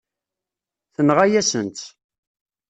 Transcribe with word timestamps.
Tenɣa-yasen-tt. 0.95 1.87